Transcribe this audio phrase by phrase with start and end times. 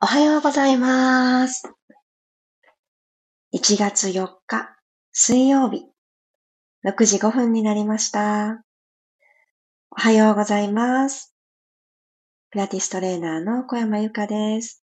[0.00, 1.64] おはようございます。
[3.52, 4.76] 1月4日、
[5.10, 5.86] 水曜日、
[6.86, 8.62] 6時5分になりました。
[9.90, 11.34] おはようございます。
[12.52, 14.84] ピラティストレーナーの小山由かです。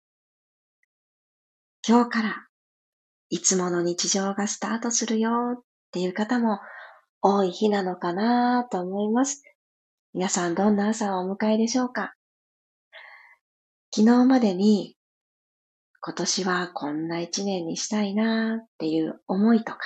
[1.86, 2.46] 今日から
[3.29, 5.62] いつもの日常がスタートするよっ
[5.93, 6.61] ていう方も
[7.21, 9.43] 多い日なのかなと思います。
[10.14, 12.14] 皆さんどんな朝をお迎えでしょうか
[13.95, 14.93] 昨日までに
[16.07, 19.79] 今年はこんな一年にしたいなっていう思いとか、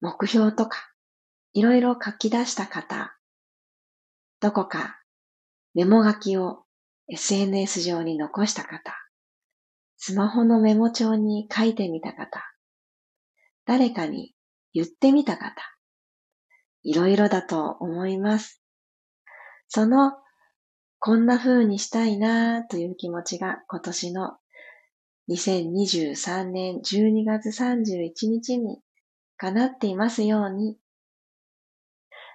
[0.00, 0.92] 目標とか、
[1.54, 3.18] いろいろ書き出した方、
[4.38, 5.00] どこか
[5.74, 6.62] メモ書きを
[7.08, 8.94] SNS 上に残した方、
[9.96, 12.44] スマホのメモ帳に書いてみた方、
[13.66, 14.36] 誰かに
[14.72, 15.52] 言ってみた方、
[16.84, 18.62] いろいろだと思います。
[19.66, 20.21] その
[21.04, 24.36] こんな風にしたいなという気持ちが今年の
[25.30, 28.78] 2023年12月31日に
[29.36, 30.76] 叶っていますように、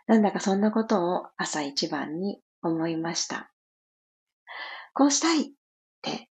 [0.06, 3.50] なんだかそんなことを朝一番に思いました。
[4.94, 5.46] こうしたいっ
[6.02, 6.28] て、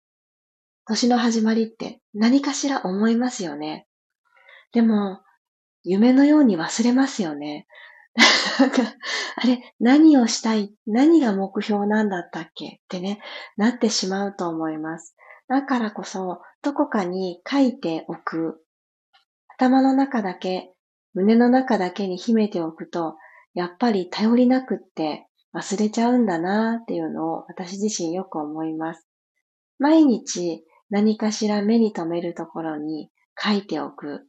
[0.86, 3.86] 年の始まりって何かしら思いますよね。
[4.72, 5.20] でも、
[5.84, 7.66] 夢のように忘れますよね。
[9.36, 12.66] あれ、何をしたい何が目標なんだったっけ？
[12.66, 13.20] ってね、
[13.56, 15.16] なってしまうと思います。
[15.48, 18.62] だからこそ、どこかに書いておく。
[19.48, 20.72] 頭の中だけ、
[21.14, 23.16] 胸の中だけに秘めておくと、
[23.54, 29.06] やっぱり頼りなくって忘れちゃうんだなっていうのを私自身よく思います。
[29.78, 34.26] 毎日何かしら目に留めるところに書いておく。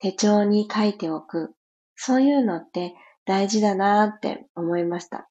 [0.00, 1.54] 手帳に書いておく。
[1.96, 5.28] そういうのって大事だなって思いました。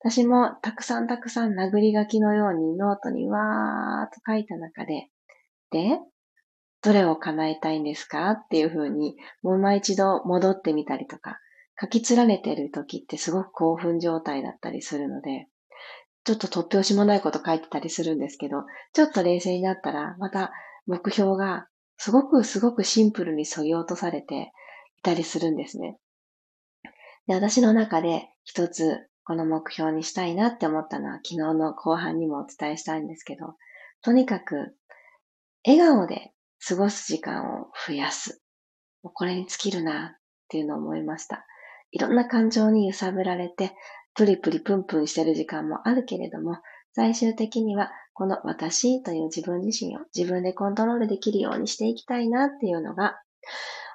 [0.00, 5.08] 私もたくさんたくさん殴り書きのようにノートにわーっと書いた中で、
[5.70, 5.98] で、
[6.82, 11.38] どれを叶えたいんですかっていうふうに、もう一度戻ってみたりとか、
[11.80, 15.48] 書き連ねてる時ってすごく興奮状態だったりするので、
[16.24, 20.52] ちょっと突拍子もないこと書いてたりするんですけど、ちょっと冷静になったら、また
[20.86, 21.66] 目標が
[21.98, 24.52] すごくすごくシンプルに削ぎ落とされて
[25.06, 25.98] たりするんですね。
[27.28, 33.54] で、私の中で一つこの目標にしたいなって思ったのは昨日の後半にもお伝えしたんですけど、
[34.02, 34.76] とにかく
[35.64, 36.32] 笑顔で
[36.66, 38.42] 過ごす時間を増やす。
[39.02, 41.46] もうこれに尽きるなっていうのを思いました。
[41.92, 43.72] いろんな感情に揺さぶられて、
[44.14, 46.58] プリプリプンプンしてる時間もあるけれども、
[46.94, 53.20] 最終的にはこの私という自分自身を自分でコントロールできるようにしていきたいなっていうのが、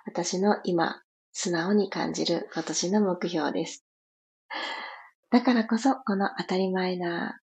[0.05, 1.01] 私の今、
[1.31, 3.85] 素直に感じる今年の目標です。
[5.31, 7.39] だからこそ、この当たり前な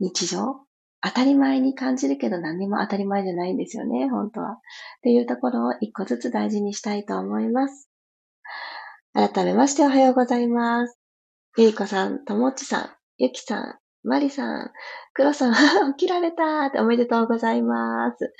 [0.00, 0.60] 日常、
[1.00, 4.52] 当たり前に感じるけど何も当たり前じゃないんですよね、本当は。
[4.52, 4.56] っ
[5.02, 7.88] ていうところを一個ずつ大事にしたいと思います。
[9.12, 10.98] 改めましておはようございます。
[11.56, 14.70] ゆいこさん、ともちさん、ゆきさん、まりさん、
[15.12, 15.52] くろさん、
[15.94, 18.34] 起きられたっておめでとうございます。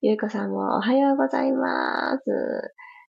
[0.00, 2.30] ゆいこさんもおはようございます。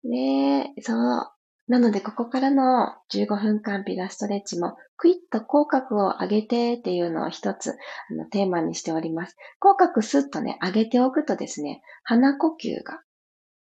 [0.03, 1.31] ねえ、そう。
[1.68, 7.75] なので、ここからの15分間ピラストレッチも、クイッと口角を上げてっていうのを一つあ
[8.16, 9.38] のテーマにしております。
[9.59, 13.02] 口角スッとね、上げておくとですね、鼻呼吸が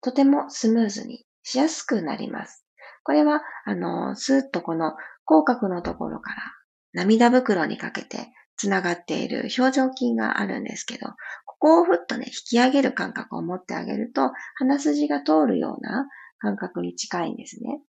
[0.00, 2.66] とてもスムーズにしやすくなります。
[3.04, 4.94] これは、あの、スーッとこの
[5.24, 6.36] 口角のところから
[6.94, 11.08] 涙袋にかけてつながっている表情筋があるんですけど、
[11.44, 16.06] ここをふっとね、引き上げる感覚を持ってあげると、鼻筋が通るような
[16.38, 17.80] 感覚に近いんですね。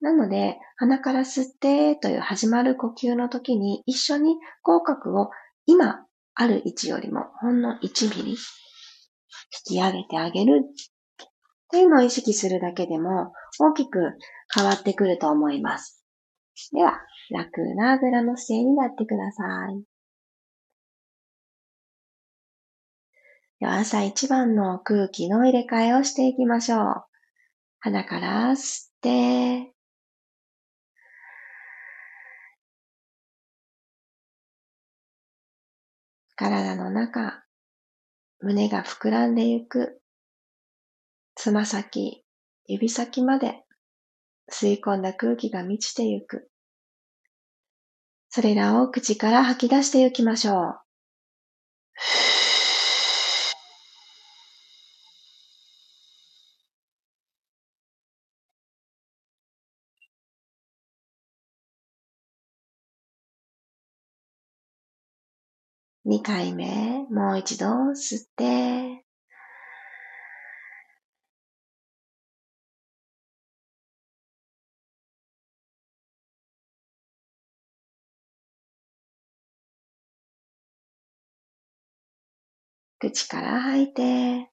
[0.00, 5.30] なので、鼻から吸ってという始まる呼吸の時に一緒に口角を
[5.66, 8.36] 今ある位置よりもほんの1ミリ引
[9.64, 10.74] き上げてあげるっ
[11.70, 13.98] ていうのを意識するだけでも大きく
[14.54, 16.04] 変わってくると思います。
[16.72, 17.00] では、
[17.32, 19.84] 楽なあぐらの姿勢になってください。
[23.60, 27.04] では、朝一番の空気の入れ替えをしていきましょう。
[27.80, 29.72] 鼻から吸って、
[36.36, 37.44] 体の中、
[38.40, 40.02] 胸が膨らんでゆく、
[41.34, 42.24] つま先、
[42.66, 43.64] 指先まで
[44.52, 46.51] 吸い込んだ空気が満ちてゆく。
[48.32, 50.80] それらを口から吐き出していきましょう。
[66.04, 69.04] 2回目、もう一度吸って、
[83.02, 84.48] 口から吐いて、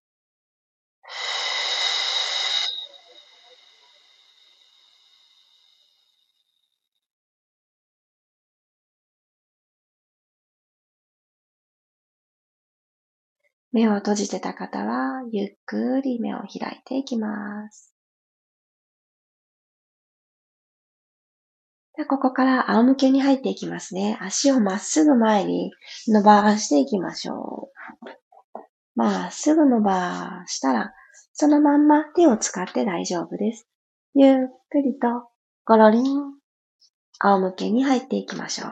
[13.71, 17.93] 目を閉じてた方は、ゆっくり目を開いていきます。
[22.07, 24.17] ここから仰向けに入っていきますね。
[24.19, 25.71] 足をまっすぐ前に
[26.07, 27.69] 伸ばしていきましょ
[28.05, 28.18] う。
[28.99, 30.93] まっすぐ伸ばしたら、
[31.31, 33.65] そのまんま手を使って大丈夫です。
[34.13, 34.35] ゆっ
[34.69, 35.29] くりと、
[35.63, 36.33] ゴロリン、
[37.19, 38.69] 仰向けに入っていきましょう。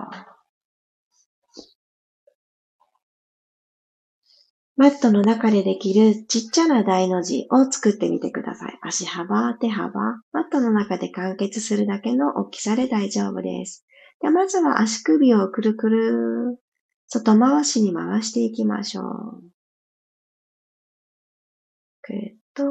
[4.76, 8.78] マットの中でできるちっちゃな大の字を作ってみてください。
[8.82, 10.00] 足幅、手幅、
[10.34, 13.86] マットの中で完結するだけの大きさで大丈夫です。
[14.22, 16.60] でまずは足首をくるくる
[17.08, 19.57] 外回しに回していきましょう。
[22.08, 22.64] くるっと、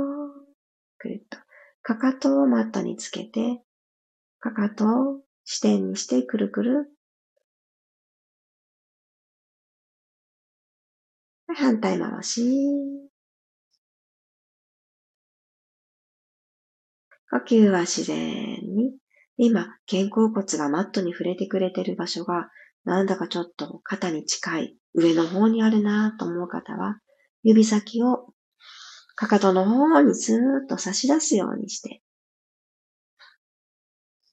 [0.96, 1.36] くるっと。
[1.82, 3.60] かかとをマットにつけて、
[4.40, 6.90] かかとを支点にしてくるくる
[11.54, 12.40] 反対回し。
[17.30, 18.16] 呼吸は自然
[18.62, 18.96] に。
[19.36, 22.48] 今、肩甲骨がマットに触れてくれてる場所が、
[22.84, 27.00] なんだかちょっと肩に近い上の方にあるなと思う方は、
[27.42, 28.32] 指先を
[29.16, 32.02] かかとの方にずーっと差し出すようにして、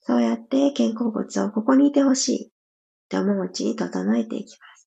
[0.01, 2.51] そうやって肩甲骨をここにいてほしいっ
[3.09, 4.89] て思ううちに整えていきます。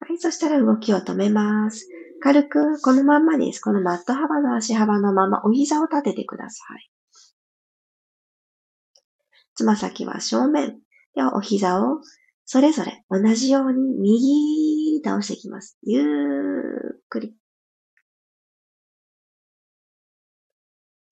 [0.00, 1.88] はい、そしたら動きを止めます。
[2.20, 3.60] 軽くこのまんまです。
[3.60, 6.90] このマット幅の足幅のままお膝を立ててください。
[9.54, 10.78] つま先は正面。
[11.14, 12.02] ではお膝を
[12.44, 15.78] それぞれ同じように右に倒していきます。
[15.82, 17.34] ゆーっくり。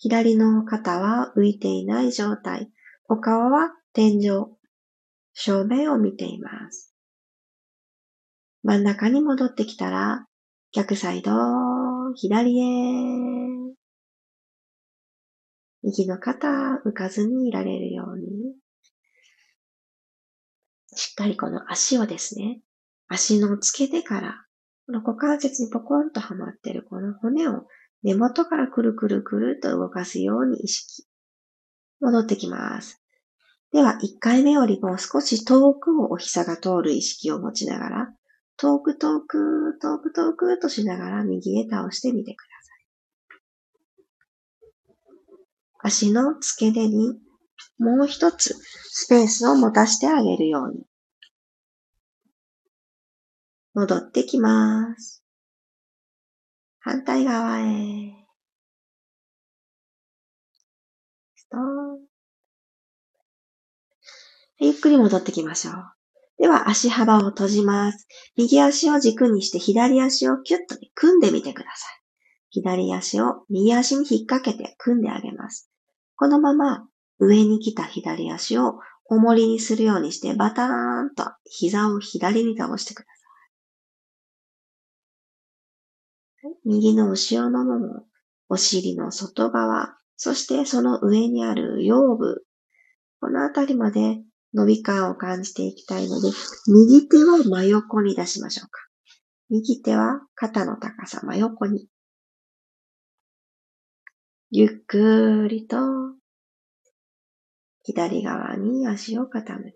[0.07, 2.71] 左の肩は浮いていない状態。
[3.09, 4.45] お顔は天井。
[5.33, 6.95] 正面を見ています。
[8.63, 10.27] 真ん中に戻ってきたら、
[10.73, 11.33] 逆サイド、
[12.17, 12.65] 左へ。
[15.83, 16.49] 右の肩、
[16.85, 18.27] 浮かずにいられるように。
[20.95, 22.61] しっかりこの足をですね、
[23.09, 24.45] 足の付け根から、
[24.85, 27.67] この股関節にポコンとはまってるこの骨を
[28.05, 31.05] 根元からくるくるくると動かすように意識。
[32.01, 33.03] 戻ってきます。
[33.73, 38.15] では、1回目よりも少し遠くをお膝が通る意識を持ちながら、
[38.59, 42.75] 遠く遠く、遠く遠くとしながら右へ倒してみてくださ
[45.89, 45.91] い。
[45.91, 47.19] 足の付け根に
[47.79, 48.55] もう一つ
[48.91, 50.85] スペースを持たせてあげるように。
[53.73, 55.24] 戻ってきます。
[56.85, 58.13] 反対側へ。
[61.35, 62.01] ストーン。
[64.61, 65.75] ゆっくり戻ってきましょう。
[66.37, 68.07] では足幅を閉じます。
[68.37, 72.01] 右足を軸にして左足をキュッと、組んでみてください。
[72.51, 75.71] 左足を右足に引っ掛けて組んであげます。
[76.17, 76.87] このまま
[77.19, 83.14] 上に来た左足を重りにするようにしてバターンと膝を左に倒してください。
[86.65, 88.07] 右の後ろのもも、
[88.49, 92.45] お尻の外側、そしてその上にある腰部、
[93.21, 94.23] このあたりまで
[94.53, 96.29] 伸び感を感じていきたいので、
[96.69, 98.81] 右手を真横に出しましょうか。
[99.51, 101.89] 右手は肩の高さ真横に。
[104.51, 105.77] ゆっくりと
[107.83, 109.73] 左側に足を傾ける。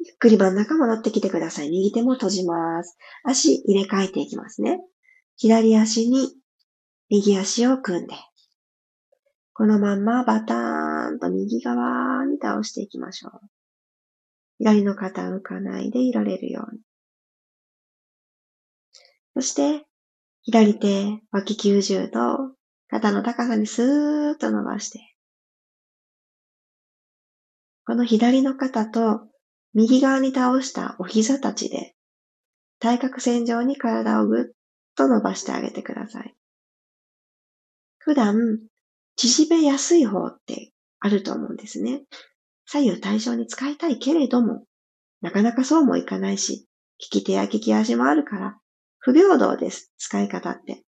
[0.00, 1.70] ゆっくり真ん中戻ってきてください。
[1.70, 2.96] 右手も閉じます。
[3.24, 4.80] 足入れ替えていきますね。
[5.36, 6.34] 左足に
[7.08, 8.14] 右足を組んで、
[9.54, 13.40] このまんまバターンと右側に倒していきましょう。
[14.58, 16.80] 左の肩浮かないでいられるように。
[19.34, 19.86] そして、
[20.42, 22.54] 左手、脇90度、
[22.88, 25.00] 肩の高さにスーッと伸ばして、
[27.84, 29.27] この左の肩と
[29.74, 31.94] 右側に倒したお膝たちで、
[32.80, 34.44] 対角線上に体をぐっ
[34.96, 36.34] と伸ばしてあげてください。
[37.98, 38.60] 普段、
[39.16, 42.02] 縮めやすい方ってあると思うんですね。
[42.66, 44.64] 左右対称に使いたいけれども、
[45.20, 46.66] なかなかそうもいかないし、
[47.00, 48.58] 利き手や利き足もあるから、
[48.98, 50.84] 不平等です、使い方って。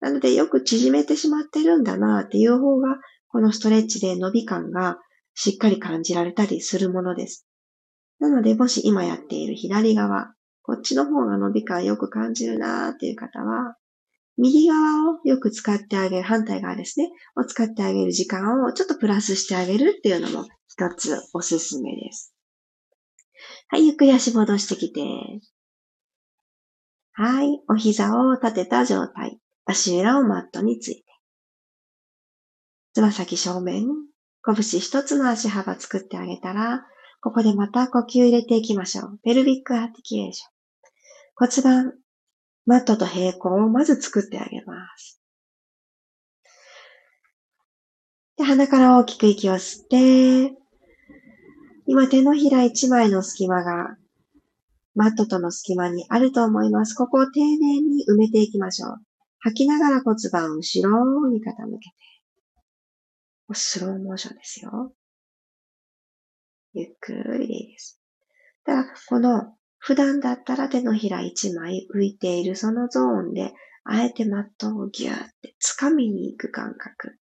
[0.00, 2.96] なのでよく縮めてしまってるんだなっていう方が、
[3.28, 4.98] このストレッチで伸び感が
[5.34, 7.46] しっかり感じられたりするものです。
[8.22, 13.76] なので、もし今やっている左側、こっちの方が伸び感よく感じるなーっていう方は、
[14.38, 22.32] 右側をよく使ってあげる、反対側ですね、を使ってあげる時間をちょっとプラスしてあげるっていうのも一つおすすめです。
[23.66, 25.00] はい、ゆっくり足戻してきて。
[27.14, 29.40] はい、お膝を立てた状態。
[29.64, 31.04] 足裏をマットについて。
[32.94, 33.88] つま先正面、
[34.44, 36.86] 拳一つの足幅作ってあげたら、
[37.22, 39.20] ここでまた呼吸入れていきましょう。
[39.22, 40.50] ペルビックアーティキュレーション。
[41.36, 41.94] 骨盤、
[42.66, 45.20] マットと平行をまず作ってあげます。
[48.36, 50.56] で鼻から大きく息を吸って、
[51.86, 53.96] 今手のひら一枚の隙間が
[54.96, 56.94] マットとの隙間にあると思います。
[56.94, 58.96] ここを丁寧に埋めていきましょう。
[59.38, 61.54] 吐きながら骨盤を後ろに傾けて。
[63.54, 64.92] スローモーションですよ。
[66.74, 68.00] ゆっくりでいいです。
[68.64, 73.52] ただ、この普段だったら手のひら一枚浮いているそのゾーンで、
[73.84, 77.18] あえてマットをギューって掴みに行く感覚。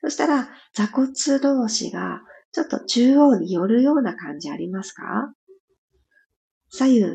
[0.00, 1.08] そしたら、座骨
[1.40, 2.22] 同士が
[2.52, 5.34] ちょっと中央に寄るような感じありますか？
[6.70, 7.06] 左右、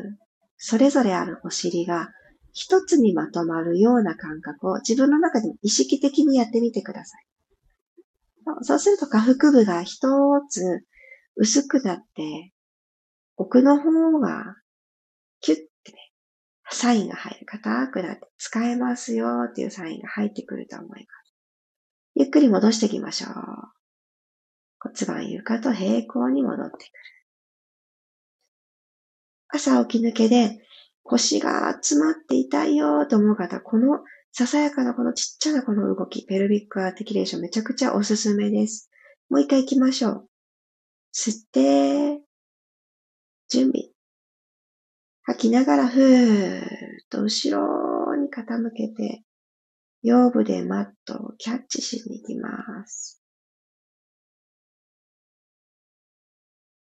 [0.56, 2.10] それぞれあるお尻が
[2.52, 7.26] 一つにまとまるような感覚を自分の中で意識的にやってみてください。
[8.62, 10.06] そうすると下腹部が一
[10.48, 10.84] つ
[11.36, 12.52] 薄くなって、
[13.36, 14.56] 奥の方が
[15.40, 16.12] キュッてね、
[16.70, 17.46] サインが入る。
[17.46, 21.34] 硬くなって使えますよっていうサインが入ってくると思います。
[22.14, 23.30] ゆっくり戻していきましょう。
[24.78, 26.90] 骨盤床と平行に戻ってくる。
[29.48, 30.60] 朝起き抜けで
[31.02, 34.00] 腰が集まって痛いよと思う方、この
[34.32, 38.90] ささやかなこのちっちゃなこの動き、ペルビックアーティキュレーションめちゃくちゃおすすめです。
[39.30, 40.28] もう一回行きましょう。
[41.16, 42.20] 吸って、
[43.48, 43.90] 準備。
[45.22, 46.64] 吐きながらふーっ
[47.08, 49.22] と後ろに傾けて、
[50.02, 53.22] 腰部でマットをキャッチしに行きます。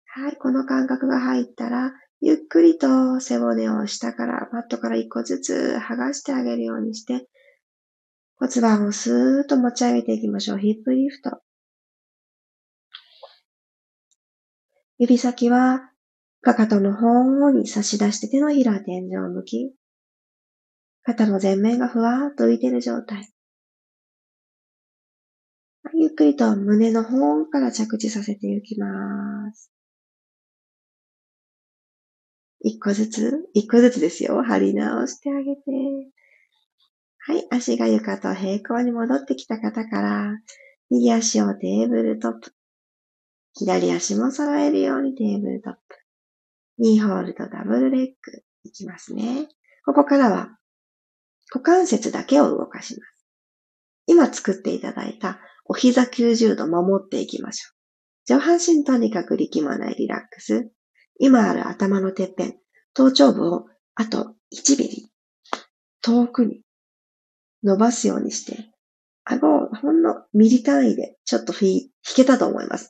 [0.06, 7.28] はい、この感覚が入ったら、ゆっくりと背骨を下から、マットから一個ずつ剥がしてあげるようにして、
[8.36, 10.60] 骨盤をスーッと持ち上げていきましょう。
[10.60, 11.42] ヒップリフト。
[15.02, 15.90] 指先は
[16.42, 19.74] かかとの方に差し出して手のひら天井を向き、
[21.02, 23.28] 肩の前面がふわーっと浮いている状態。
[25.96, 29.72] ゆっくりと胸の方から着地させていきます。
[32.60, 34.44] 一個ずつ、一個ずつですよ。
[34.44, 35.62] 張り直してあげて。
[37.18, 40.38] はい、足が床と平行に戻ってきた方から、
[40.92, 42.54] 右足をテーブルトップ。
[43.54, 45.80] 左足も揃えるようにテーブルトップ。
[46.78, 49.48] ニーホールドダブルレッグいきますね。
[49.86, 50.58] ここからは
[51.54, 53.12] 股関節だけを動かします。
[54.08, 57.82] 今作っていただいたお膝90度守っていきましょう。
[58.26, 60.72] 上半身とにかく力まないリラックス。
[61.20, 62.56] 今ある頭のてっぺん、
[62.94, 63.66] 頭頂部を
[63.96, 65.12] あと1ミリ
[66.02, 66.62] 遠くに
[67.64, 68.72] 伸ばすようにして、
[69.24, 72.90] 顎をほんのミリ単位でちょっと引けたと思います。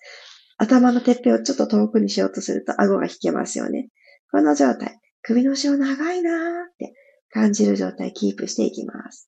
[0.62, 3.90] 頭のてっぺんをちょっと遠くにしようとすると顎が引けますよね。
[4.30, 6.34] この状態、首の後ろ長いなー
[6.72, 6.94] って
[7.32, 9.28] 感じる状態キープしていきます。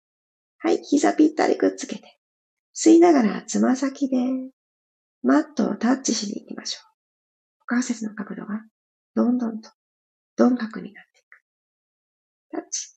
[0.60, 2.20] はい、膝ぴったりくっつけて、
[2.76, 4.18] 吸いながらつま先で
[5.24, 6.86] マットをタッチしに行きましょう。
[7.62, 8.62] 股関節の角度が
[9.16, 9.72] どんどんと
[10.38, 11.42] 鈍角になっていく。
[12.52, 12.94] タッチ。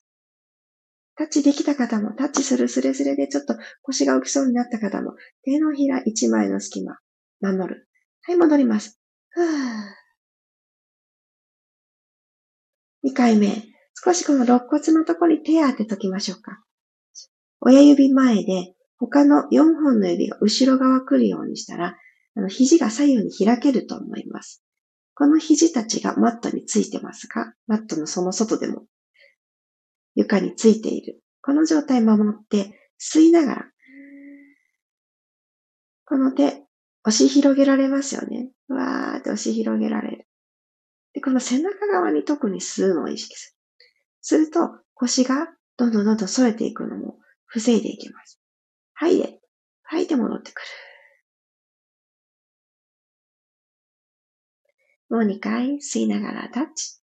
[1.17, 6.99] タッチできた方も、タッチするスレスレでちょっと腰が浮きそうになった方も、手のひら一枚の隙間、
[7.41, 7.86] 守る。
[8.29, 8.99] はい、戻ります。
[9.29, 9.47] ふぅ。
[13.09, 13.63] 2回目。
[13.95, 16.61] 少しこの肋骨のところに手を当てときましょうか。
[17.61, 21.97] 親指前で他の4本の指が後ろ側来るようにしたら、
[22.35, 24.61] あの肘が左右に開けると思います。
[25.15, 28.87] この肘たちがマットについてますかマットのその外でも
[30.17, 31.23] 床についている。
[31.43, 33.67] この状態守って吸いながら、
[36.07, 36.66] この手、
[37.07, 38.51] 押し広げられますよね。
[38.69, 40.27] わーって押し広げられる。
[41.13, 43.57] で、この背中側に特に吸うのを意識する。
[44.23, 45.47] すると、腰が
[45.77, 48.41] どんどんどんどん反れていくのも防いでいきます。
[48.95, 49.41] 吐いて、
[49.85, 50.67] 吐いて戻ってくる。
[55.09, 56.99] もう2回吸いながらタッチ。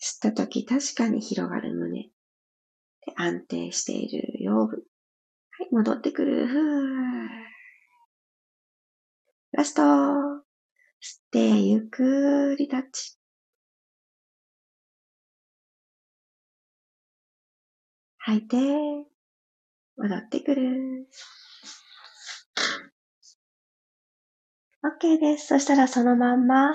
[0.00, 2.04] 吸ったとき確かに広がる胸。
[2.04, 2.10] で
[3.16, 4.76] 安定している腰部。
[5.58, 6.46] はい、戻ってくる。
[6.46, 7.55] ふー。
[9.56, 9.80] ラスト。
[9.82, 9.90] 吸っ
[11.32, 13.16] て、ゆっくりタッチ。
[18.18, 18.56] 吐いて、
[19.96, 21.08] 戻ってくる。
[24.84, 25.46] OK です。
[25.46, 26.74] そしたらそのまんま、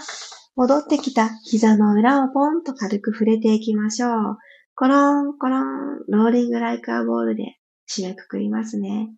[0.56, 4.38] 戻ってきた膝の裏をポンと軽く触れていきましょう。
[4.74, 9.10] コロン、コロン、ローリングライカーボールで締めくくりますね。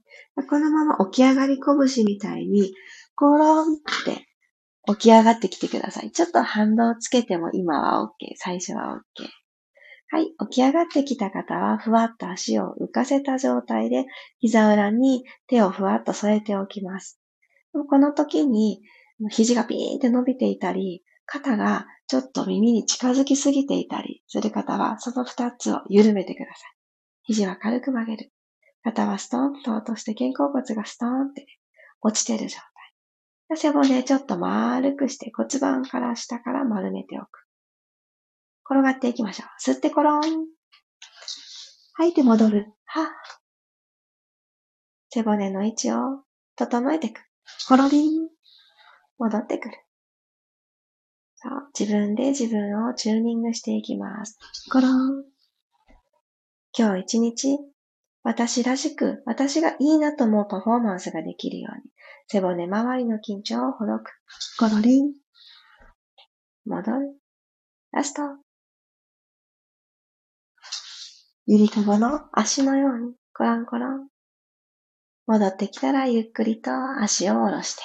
[0.49, 2.73] このまま起き上がり拳みたいに、
[3.15, 4.25] コロンって
[4.87, 6.11] 起き上がってきてください。
[6.11, 8.33] ちょっと反動つけても今は OK。
[8.37, 9.27] 最初は OK。
[10.13, 10.27] はい。
[10.47, 14.05] 起き上がってきた方は、ふわっと足を浮かせた状態で、
[14.37, 17.19] 膝裏に手をふわっと添えておきます。
[17.89, 18.81] この時に、
[19.31, 26.55] 肘がピーンって伸びていたり、肩がちょっと耳に近づきすぎていたりする方は、その二つを緩めてください。
[27.23, 28.31] 肘は軽く曲げる。
[28.83, 31.47] 肩はストーンと落として肩甲骨がストーンって
[32.01, 32.72] 落ちてる状態。
[33.55, 37.45] 背骨ちょっと丸くして骨盤から下から丸めておく。
[38.65, 39.71] 転がっていきましょう。
[39.71, 40.21] 吸ってコロン。
[41.95, 42.67] 吐いて戻る。
[42.85, 43.07] は
[45.09, 46.23] 背骨の位置を
[46.55, 47.21] 整えていく。
[47.67, 48.29] コロリン。
[49.19, 49.75] 戻ってくる。
[51.35, 54.39] そう、自分で自分をチューニングしていきます。
[54.71, 55.25] コロン。
[56.75, 57.59] 今日一日、
[58.23, 61.83] 私らしく、私がいいなと思うパフォーマンスができるように、
[62.27, 64.11] 背骨周りの緊張をほどく。
[64.57, 65.13] コロリン。
[66.65, 67.17] 戻る。
[67.91, 68.21] ラスト。
[71.45, 74.07] ゆりかごの足のように、コロンコロン。
[75.27, 77.83] 戻ってきたらゆっくりと足を下ろして。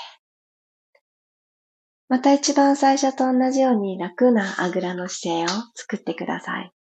[2.09, 6.73] また一番最初と同じように楽なあぐらの姿勢を作ってください。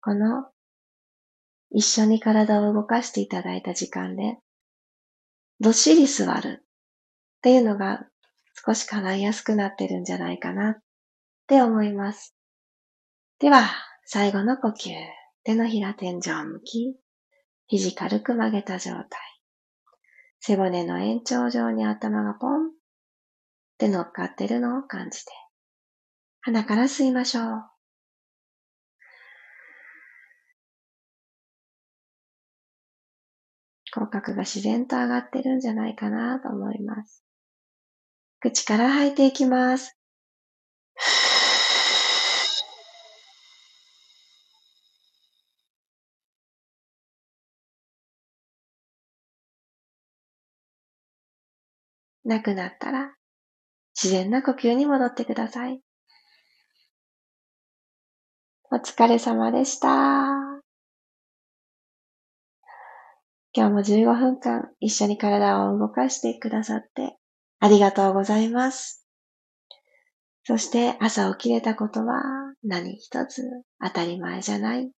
[0.00, 0.51] この
[1.74, 4.38] 一緒に体を動かしていただいた時間で、
[5.60, 6.64] どっしり座るっ
[7.42, 8.06] ていうのが
[8.66, 10.76] 少し叶いやすくなってるんじゃないかなっ
[11.46, 12.36] て思います。
[13.38, 13.68] では、
[14.04, 14.90] 最後の呼吸。
[15.44, 16.96] 手のひら天井を向き、
[17.66, 19.08] 肘軽く曲げた状態。
[20.38, 22.70] 背骨の延長上に頭がポンっ
[23.78, 25.32] て乗っかってるのを感じて、
[26.42, 27.71] 鼻から吸いましょう。
[33.92, 37.22] 口角が自然と上がってるんじゃないかなと思います。
[38.40, 39.98] 口から吐いていきます。
[52.24, 53.14] なくなったら
[53.94, 55.80] 自然な呼吸に戻ってください。
[58.70, 60.51] お疲れ様でした。
[63.54, 67.16] 今日も15分間一緒に体を動かしてくださって
[67.60, 69.06] ありがとうございます。
[70.44, 72.22] そして朝起きれたことは
[72.64, 73.42] 何一つ
[73.80, 74.90] 当たり前じゃない。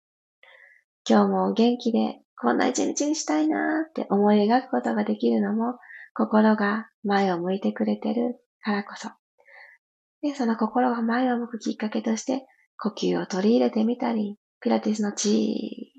[1.07, 5.79] 今日も元気でこんな一日にしたいなーって思い描くことができるのも
[6.13, 9.09] 心が前を向いてくれてるからこそ。
[10.21, 12.45] で、その心が前を向くきっかけとして、
[12.77, 15.29] 呼吸を取り入れてみたり、ピラティスの小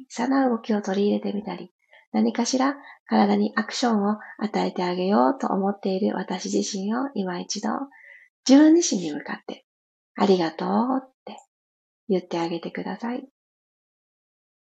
[0.08, 1.70] さな動きを取り入れてみたり、
[2.14, 7.70] 何かしら体にアクションを与えてあげようと思っている私自身を今一度
[8.48, 9.66] 自分自身に向かって
[10.14, 10.68] ありがとう
[11.04, 11.36] って
[12.08, 13.26] 言ってあげてください。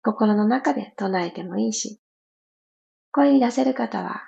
[0.04, 2.00] 心の中で唱えてもいいし、
[3.12, 4.24] 声に出せる方は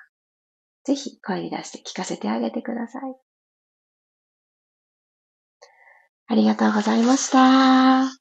[0.83, 3.01] ぜひ声に出して聞かせてあげてください。
[6.27, 8.18] ありがとうございました。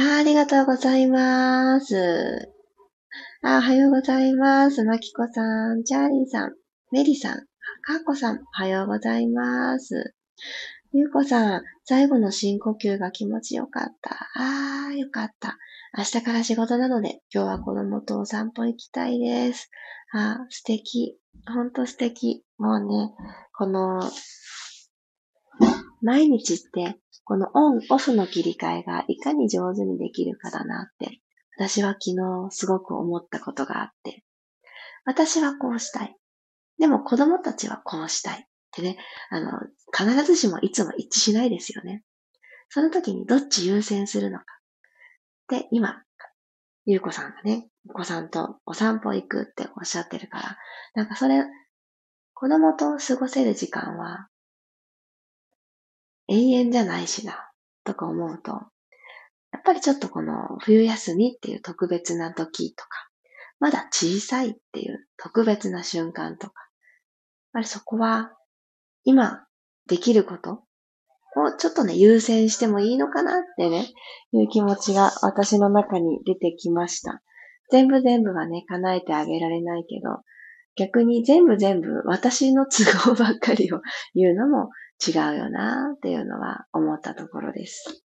[0.00, 2.48] あありがとうございます。
[3.42, 4.84] あおはようございます。
[4.84, 6.52] まきこさん、チャーリーさん、
[6.92, 7.38] メリさん、
[7.82, 10.14] かーこさん、おはようございます。
[10.92, 14.28] ゆうこさん、最後の深呼吸が気持ちよかった。
[14.36, 15.58] あー、よかった。
[15.96, 19.68] 明日から仕事なので、今日は子供とお散歩行きたいです。
[20.12, 21.18] あ、素敵。
[21.52, 22.44] ほんと素敵。
[22.56, 23.12] もうね、
[23.52, 24.00] この、
[26.02, 31.20] 毎日って、このオン、オフの切り替えがいかに上手にできるかだなって、
[31.58, 34.24] 私は昨日すごく思ったことがあって、
[35.04, 36.16] 私はこうしたい。
[36.78, 38.38] でも子供たちはこうしたい。
[38.38, 38.96] ってね、
[39.28, 39.50] あの、
[39.94, 42.02] 必ずしもいつも一致しないですよね。
[42.70, 44.44] その時にどっち優先するのか。
[45.50, 46.02] で、今、
[46.86, 50.56] ゆうこさんがね、お子さんとお散歩行くっておっしゃってるから、
[50.94, 51.44] なんかそれ、
[52.32, 54.28] 子供と過ごせる時間は、
[56.28, 57.50] 永遠じゃないしな、
[57.84, 58.52] とか思うと、
[59.50, 63.08] やっぱりちょっとこの冬休みっていう特別な時とか、
[63.60, 66.56] まだ小さいっていう特別な瞬間とか、やっ
[67.54, 68.32] ぱりそこは
[69.04, 69.46] 今
[69.88, 70.64] できること
[71.36, 73.86] をちょっとね、優先してもいいのかなってね、
[74.32, 77.22] いう気持ちが私の中に出てきました。
[77.70, 80.22] 全部全部はね、叶えてあげられないけど、
[80.76, 83.80] 逆に全部全部私の都合ばっかりを
[84.14, 84.70] 言うのも
[85.06, 88.02] 違うよなっていうのは思ったところです。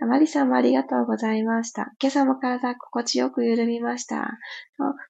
[0.00, 1.92] マリさんもありがとうございました。
[2.00, 4.38] 今朝も体心地よく緩みました。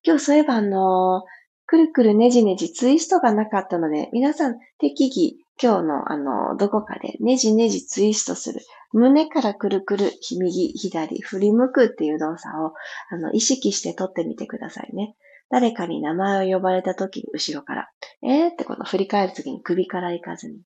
[0.03, 1.25] 今日そういえばあの、
[1.67, 8.61] くるくるねじねじツイストがなかったので、皆さん適宜今日のあの、どこかでねじねじツイストする。
[8.93, 12.73] 胸からくるくる、右、左、振り向くっていう動作を、
[13.11, 15.17] あの、意識して撮ってみてくださいね。
[15.51, 17.89] 誰かに名前を呼ばれた時に後ろから、
[18.23, 20.61] えーってこの振り返る時に首から行かずに、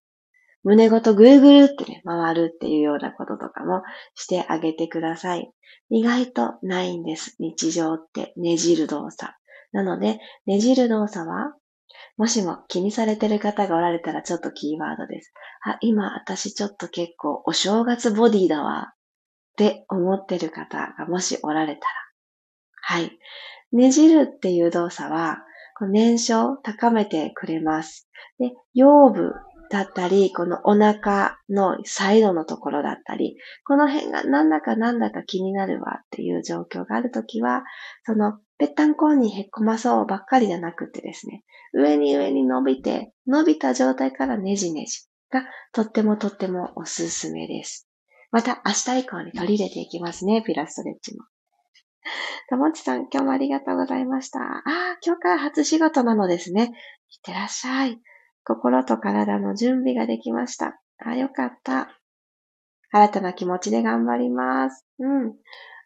[0.64, 3.82] 胸ごとぐるぐるってね、回るっていうようなこととかも
[4.14, 5.50] してあげてください。
[5.90, 7.36] 意外とないんです。
[7.38, 9.32] 日常ってねじる動作。
[9.72, 11.54] なので、ねじる動作は
[12.16, 15.32] もしも気にされてる方がおられたらちょっとキーワードです。
[15.64, 18.94] あ、今私ちょっと結構お正月ボディだわっ
[19.56, 21.86] て思ってる方がもしおられたら。
[22.82, 23.18] はい。
[23.72, 25.38] ねじるっていう動作は、
[25.80, 28.08] 燃焼を高めてくれます。
[28.38, 29.32] で、腰部
[29.70, 37.64] だったり、このお腹のサイドのところだったり、この辺がなんだかなんだか気になるわっていう状況があるときは、
[38.04, 47.88] そのぺったんこにへっこまそうばっかりじゃなくてですね、上に上に伸びて、伸びた状態からねじねじがとってもとってもおすすめです。
[48.30, 51.24] また明日以降に取り入れていきますね、ピラストレッチも。
[52.48, 54.40] ともちさん、今日もありがとうございました。
[54.40, 56.64] ああ、今日から初仕事なのですね。
[56.64, 58.00] いってらっしゃい。
[58.44, 60.80] 心と体の準備ができました。
[60.98, 61.98] あ、よかった。
[62.90, 64.86] 新たな気持ちで頑張ります。
[64.98, 65.34] うん。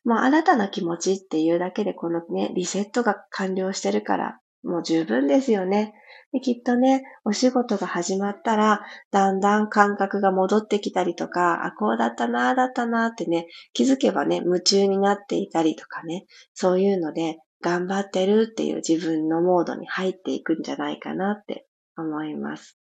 [0.04, 5.94] もう新たな気持ちっていうだけでこのね、リセットが完了してるから、もう十分ですよね。
[6.32, 22.78] できっとね、お仕事が始まったら、だんだん感覚が戻ってきたりとか、あ、こうだったな、あだったなってね、気づけばね、夢中になっていたりとかね、そういうので、頑張ってるっていう自分のモードに入っていくんじゃないかなって思います。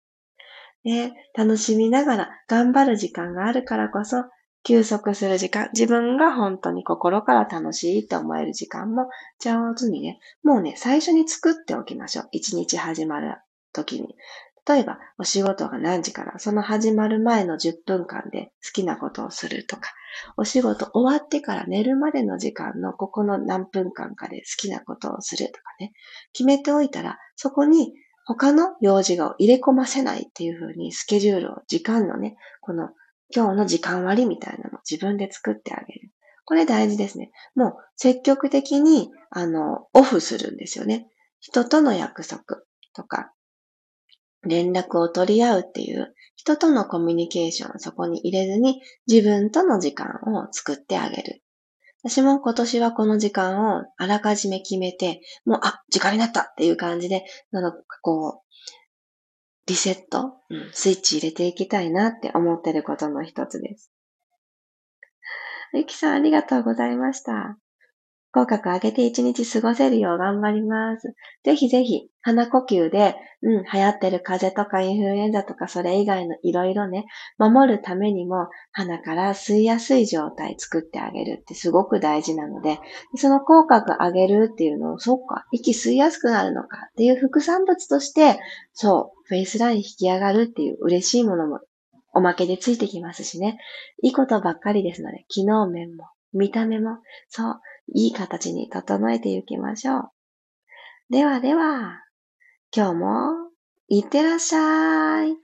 [0.83, 4.25] で、楽しみながら頑張る時間があるからこそ、
[4.69, 12.29] 休息する時間、自分が本当に心から楽しいって思える時間も上手にね、もうね、最初に作っておきましょう。
[12.31, 13.37] 一日始まる
[13.73, 14.15] 時に。
[14.67, 19.89] 例えば、お仕事が何時から、その始まる前の10分間で好きなことをするとか、
[20.37, 25.93] お仕事終わってから寝るまでの時間のここの何分間かで好きなことをするとかね、
[26.31, 32.91] 決めておいたら、そこに他の用事を入れ込ませないっていう風にスケジュールを、時間のね、この
[33.33, 36.11] 今日の時間割みたいなのを自分で作ってあげる。
[36.45, 37.31] これ大事ですね。
[37.55, 41.07] もう積極的に、あの、オフするんですよね。
[41.39, 42.43] 人との約束
[42.95, 43.31] とか、
[44.43, 51.43] 連絡を取り合うっていう、人とのコミュニケーションをそこに入れずに、自分との時間を作ってあげる。
[52.01, 58.49] 私も今年はこの時間をあらかじめ決めて、もう、あ、時間になったっていう感じで、なのこう、
[59.69, 60.33] リセット、
[60.73, 63.91] スイッチ入れていきたいなって思ってることの一つです。
[65.73, 67.55] ゆきさんありがとうございました。
[68.31, 71.15] 口角上げて一日過ごせるよう頑張ります。
[71.43, 77.05] ぜひぜひ、鼻呼吸で、うん、流行ってる風邪とかインフルエンザとかそれ以外のいろいろね、
[77.37, 82.79] 守るためにも鼻から吸いやすい状態作ってあげるってすごく大事なので、
[83.15, 88.39] その口角上げるっていうのを、そっか、息吸いやすくなるのかっていう副産物として、
[88.73, 91.61] そう、フェイスライン引き上がるっていう嬉しいものも
[92.13, 93.57] おまけでついてきますしね。
[94.03, 96.97] いいことばっかりですので、機能面も見た目も、
[97.29, 97.61] そう、
[97.93, 100.11] いい形に整えていきましょう。
[101.09, 102.03] ではでは、
[102.75, 103.49] 今日も、
[103.87, 105.35] いってらっしゃい。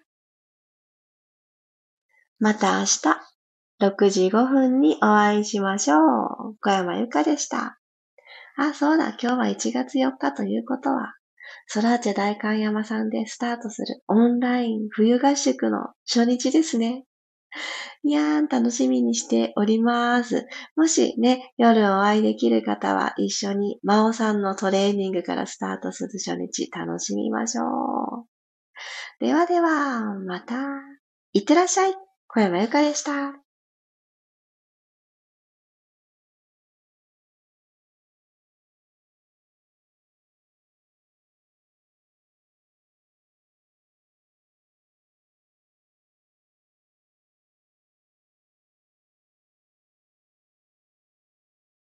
[2.40, 3.36] また明日、
[3.82, 6.58] 6時5分にお会いしましょう。
[6.62, 7.80] 小山由かでした。
[8.58, 11.16] あ、そうだ、今日は1月4日ということは、
[11.68, 17.06] ソラーチェ大観山さんでスタートするオンライン冬合宿の初日ですね。
[18.04, 20.48] いやー、楽しみにしております。
[20.76, 27.66] もしね、夜お会いできる方は一緒に真央さんのトレーニングからスタートする初日楽しみましょう。
[29.20, 30.56] ではでは、また。
[31.34, 31.94] いってらっしゃい。
[32.28, 33.45] 小山ゆかでした。